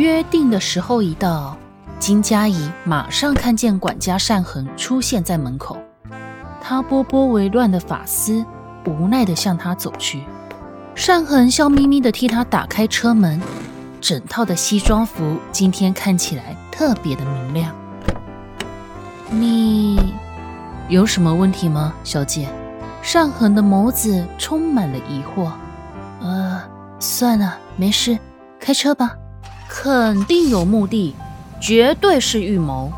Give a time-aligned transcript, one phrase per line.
[0.00, 1.54] 约定的时候一到，
[1.98, 5.76] 金佳怡马上看见管家善恒出现在门口。
[6.58, 8.42] 他波波为乱的发丝，
[8.86, 10.22] 无奈地向他走去。
[10.94, 13.42] 善恒笑眯眯地替他打开车门，
[14.00, 17.70] 整套的西装服今天看起来特别的明亮。
[19.28, 20.14] 你
[20.88, 22.48] 有什么问题吗，小姐？
[23.02, 25.50] 善恒的眸子充满了疑惑。
[26.22, 26.62] 呃，
[26.98, 28.18] 算了，没事，
[28.58, 29.14] 开车吧。
[29.72, 31.14] 肯定有目的，
[31.60, 32.92] 绝对是预谋。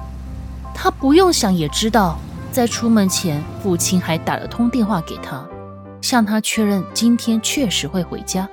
[0.75, 2.19] 他不用想也知道，
[2.51, 5.47] 在出门前，父亲还打了通电话给他，
[6.00, 8.48] 向他确认今天确实会回家。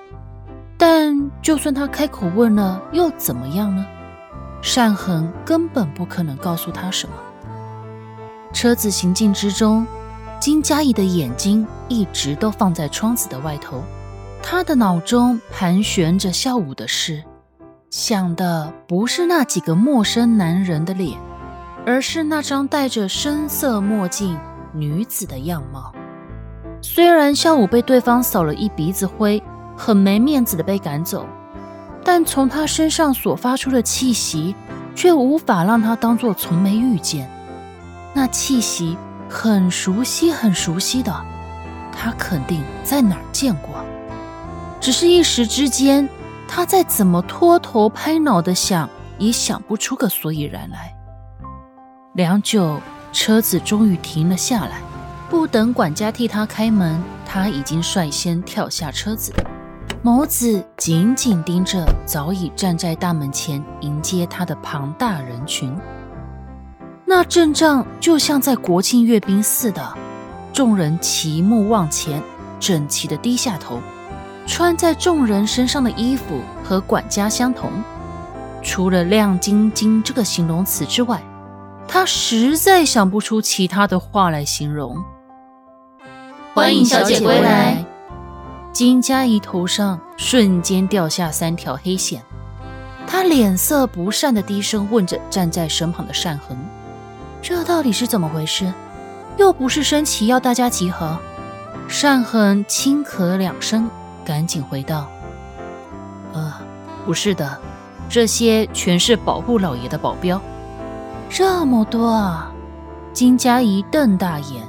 [0.78, 3.86] 但就算他开口问了，又怎么样呢？
[4.62, 7.16] 善恒根本不可能告诉他什么。
[8.52, 9.88] 车子行进之中，
[10.42, 13.81] 金佳怡的眼睛一直都放在窗子的外头，
[14.44, 17.23] 她的脑中盘旋着下午的事。
[17.89, 21.17] 想的不是那几个陌生男人的脸，
[21.87, 24.37] 而是那张戴着深色墨镜
[24.73, 25.91] 女子的样貌。
[26.83, 29.41] 虽然下午被对方扫了一鼻子灰，
[29.75, 31.25] 很没面子的被赶走，
[32.03, 34.53] 但从他身上所发出的气息，
[34.93, 37.27] 却无法让他当做从没遇见。
[38.13, 38.95] 那气息
[39.27, 41.11] 很熟悉，很熟悉的，
[41.91, 43.83] 他肯定在哪儿见过，
[44.79, 46.07] 只是一时之间。
[46.51, 48.89] 他再怎么脱头拍脑的想，
[49.19, 50.91] 也想不出个所以然来。
[52.15, 52.81] 良久，
[53.13, 54.81] 车子终于停了下来。
[55.29, 59.31] 不等管家替他开门，他已经率先跳下车子，
[60.03, 65.71] 眸子紧紧盯着早已站在大门前迎接他的庞大人群。
[67.05, 69.95] 那阵仗就像在国庆阅兵似的，
[70.51, 72.23] 众人齐目望前，
[72.59, 73.79] 整齐的低下头。
[74.49, 77.71] 穿在众人身上的衣服和管家相同，
[78.63, 81.21] 除了亮晶晶这个形容词之外，
[81.87, 84.97] 他实在想不出其他的话来形容。
[86.55, 87.85] 欢迎小姐归来。
[88.73, 92.23] 金佳怡头上瞬间掉下三条黑线，
[93.05, 96.57] 她脸色不善的低声问着站在身旁的善恒
[97.39, 98.73] ：“这到底是怎么回事？
[99.37, 101.16] 又不是升旗要大家集合。”
[101.87, 103.87] 善恒轻咳两声。
[104.29, 105.07] 赶紧回道
[106.34, 106.53] ：“呃，
[107.03, 107.59] 不是的，
[108.07, 110.40] 这些全是保护老爷的保镖。
[111.28, 112.51] 这么多啊！”
[113.12, 114.63] 金佳怡瞪大眼，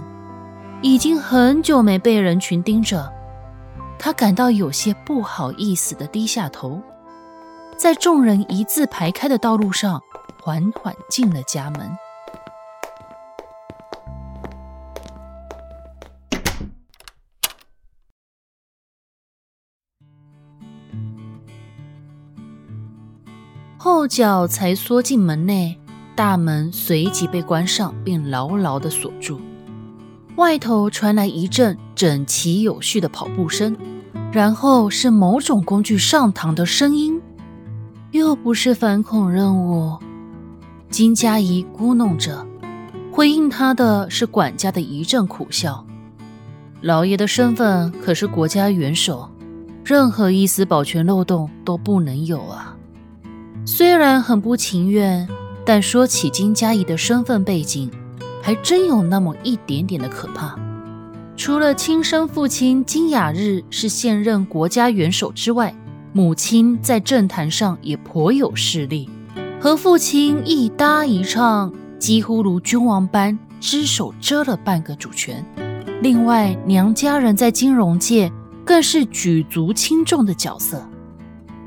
[0.81, 3.13] 已经很久没被人群盯着，
[3.99, 6.81] 她感到有些不好意思的低下头，
[7.77, 10.01] 在众人一字排开的道路上，
[10.43, 11.95] 缓缓进了家门。
[23.83, 25.75] 后脚才缩进门内，
[26.15, 29.41] 大门随即被关上，并牢牢地锁住。
[30.37, 33.75] 外头传来一阵整齐有序的跑步声，
[34.31, 37.19] 然后是某种工具上膛的声音。
[38.11, 39.97] 又不是反恐任务，
[40.91, 42.47] 金佳怡咕哝着。
[43.11, 45.83] 回应他的是管家的一阵苦笑。
[46.83, 49.27] 老爷的身份可是国家元首，
[49.83, 52.77] 任何一丝保全漏洞都不能有啊。
[53.73, 55.29] 虽然很不情愿，
[55.65, 57.89] 但说起金佳怡的身份背景，
[58.43, 60.59] 还真有那么一点点的可怕。
[61.37, 65.73] 除了亲生父亲金雅日是现任国家元首之外，
[66.13, 69.09] 母亲在政坛上也颇有势力，
[69.61, 75.47] 和父亲一搭一唱，几乎如君王般只手遮了半个主权。
[76.03, 78.33] 另外，娘家人在金融界
[78.65, 80.85] 更是举足轻重的角色。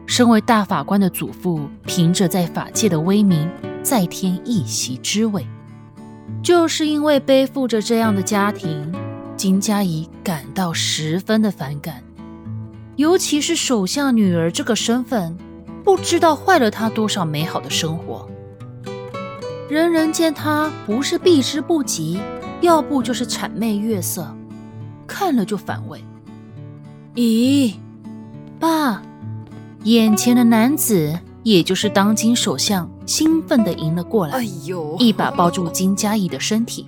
[0.05, 3.49] 身为大法官的祖父，凭着在法界的威名，
[3.81, 5.45] 再添一席之位。
[6.41, 8.93] 就是因为背负着这样的家庭，
[9.37, 12.03] 金佳怡感到十分的反感。
[12.95, 15.35] 尤其是首相女儿这个身份，
[15.83, 18.27] 不知道坏了她多少美好的生活。
[19.69, 22.19] 人人见她不是避之不及，
[22.61, 24.35] 要不就是谄媚月色，
[25.07, 26.03] 看了就反胃。
[27.15, 27.73] 咦？
[28.59, 29.01] 爸，
[29.83, 31.13] 眼前的男子，
[31.43, 36.85] 也就是当今首相，兴奋地迎了过来，哎呦，一把抱住金佳怡的身体，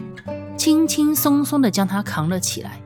[0.56, 2.80] 轻轻松松地将她扛了起来。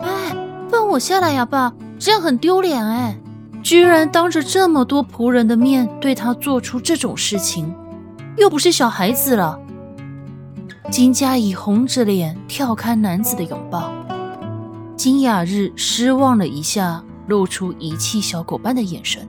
[0.00, 0.36] 哎，
[0.68, 3.16] 放我下来呀，爸，这样很丢脸哎！
[3.62, 7.72] 居然当着这么多仆人的面对他做出这种事情，
[8.36, 9.60] 又不是小孩子了。
[10.90, 13.92] 金佳怡红着脸跳开男子的拥抱，
[14.96, 19.28] 金雅日失望了一下，露出遗弃小狗般的眼神。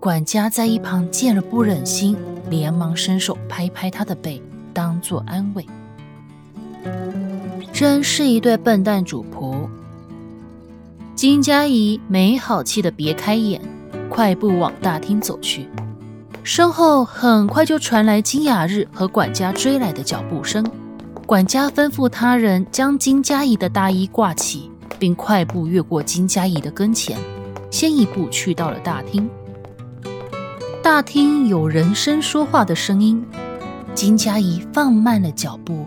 [0.00, 2.16] 管家在一旁见了不忍心，
[2.48, 4.40] 连忙伸手拍拍他的背，
[4.72, 5.66] 当作安慰。
[7.72, 9.68] 真是一对笨蛋主仆。
[11.14, 13.60] 金佳怡没好气的别开眼，
[14.08, 15.68] 快步往大厅走去。
[16.44, 20.64] 身后很快就传来金雅日和管家追来的脚步声。
[21.26, 27.18] 管家吩咐他人将金佳怡的大衣挂起，并快步越过金佳怡的跟前，
[27.70, 29.28] 先一步去到了大厅。
[30.82, 33.24] 大厅有人声说话的声音。
[33.94, 35.84] 金佳怡放慢了脚步，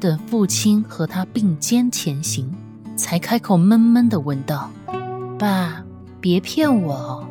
[0.00, 2.50] 等父亲和他并肩前行，
[2.96, 4.70] 才开口闷闷地问道
[5.38, 5.84] ：“爸，
[6.20, 7.26] 别骗我，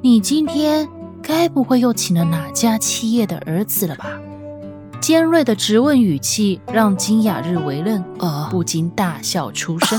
[0.00, 0.88] 你今天……”
[1.20, 4.18] 该不会又请了哪家企业的儿子了吧？
[5.00, 8.02] 尖锐的质问语气让金雅日为愣，
[8.50, 9.98] 不禁大笑出声。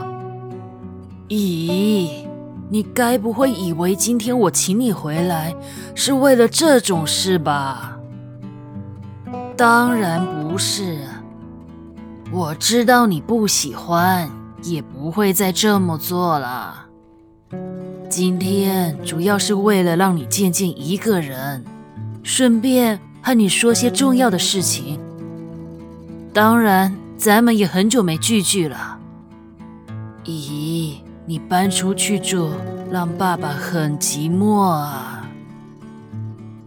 [1.28, 2.26] 咦，
[2.68, 5.54] 你该不会以为今天我请你回来
[5.94, 7.96] 是为了这种事吧？
[9.56, 10.98] 当然不是，
[12.30, 14.30] 我知道你不喜欢，
[14.62, 16.86] 也不会再这么做了。
[18.08, 21.64] 今天主要是为了让你见见一个人，
[22.22, 24.98] 顺便和你说些重要的事情。
[26.32, 28.98] 当然，咱们也很久没聚聚了。
[30.24, 30.94] 咦，
[31.26, 32.50] 你搬出去住，
[32.90, 35.28] 让爸爸很寂寞啊！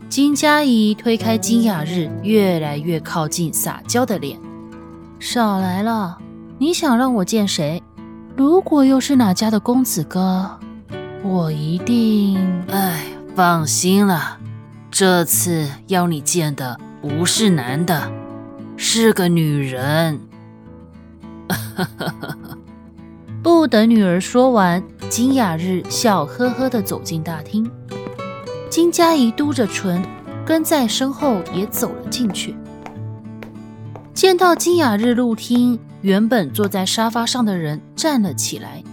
[0.10, 4.38] 金佳怡推开金雅日，越来越靠近，撒娇的脸。
[5.20, 6.18] 少来了，
[6.60, 7.82] 你想让我见谁？
[8.36, 10.60] 如果又是哪家的公子哥？
[11.24, 12.38] 我一定……
[12.70, 13.06] 哎，
[13.36, 14.38] 放心了，
[14.94, 18.12] 这次要你见的不是男的，
[18.78, 20.20] 是个女人。
[23.42, 27.68] 不等女儿说完，金雅日笑呵呵地走进大厅，
[28.70, 30.00] 金佳怡嘟着唇，
[30.46, 32.56] 跟在身后也走了进去。
[34.14, 38.84] 见到金雅日入厅，原本坐在沙发上的人站了起来。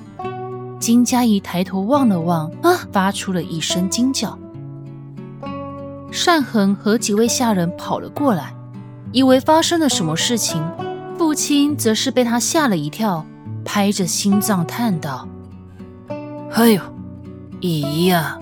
[0.78, 4.38] 金佳怡抬头望了望，啊，发出了一声惊叫。
[6.12, 8.54] 单恒和几位下人跑了过来，
[9.10, 10.64] 以为发生了什么事情。
[11.18, 13.26] 父亲则是被他吓了一跳，
[13.64, 15.28] 拍着心脏叹道
[16.54, 16.80] ：“哎呦，
[17.60, 18.38] 姨呀，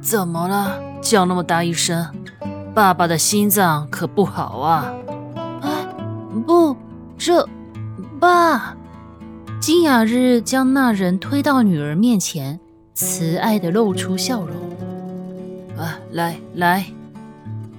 [0.00, 0.80] 怎么了？
[1.00, 2.06] 叫那么大一声，
[2.74, 4.92] 爸爸的心脏可不好啊！”
[5.62, 5.86] 啊，
[6.46, 6.76] 不，
[7.16, 7.48] 这，
[8.18, 8.74] 爸。
[9.60, 12.60] 金雅日将那人推到女儿面前，
[12.94, 14.56] 慈爱的露出笑容。
[15.76, 16.84] 啊，来来，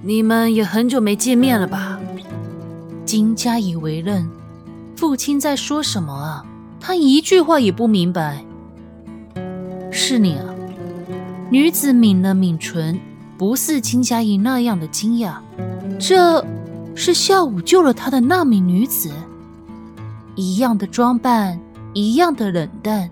[0.02, 2.00] 你们也很久没见面了吧？
[3.04, 4.30] 金佳怡为愣，
[4.96, 6.44] 父亲在说什么啊？
[6.80, 8.44] 他一句话也不明白。
[9.90, 10.44] 是你啊？
[11.50, 12.98] 女子抿了抿唇，
[13.36, 15.34] 不似金佳怡那样的惊讶。
[15.98, 16.44] 这
[16.94, 19.10] 是下午救了她的那名女子，
[20.34, 21.58] 一样的装扮。
[21.92, 23.10] 一样的冷淡，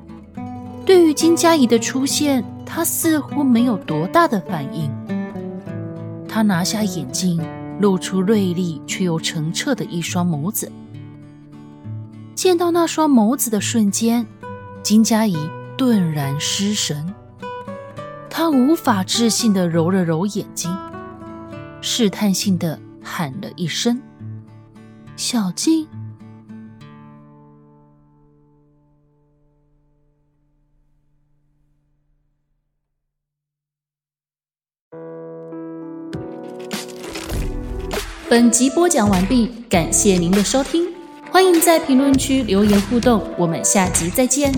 [0.87, 4.89] 对于金佳怡的出现，他似乎没有多大的反应。
[6.39, 7.45] 他拿下眼镜，
[7.81, 10.71] 露出锐利却又澄澈的一双眸子。
[12.37, 14.25] 见到那双眸子的瞬间，
[14.81, 15.37] 金佳怡
[15.77, 17.13] 顿然失神。
[18.31, 20.71] 她无法置信地揉了揉眼睛，
[21.81, 24.01] 试探性地喊了一声
[25.19, 25.89] ：“小静。”
[38.31, 40.87] 本集播讲完毕，感谢您的收听，
[41.31, 44.53] 欢迎在评论区留言互动，我们下集再见。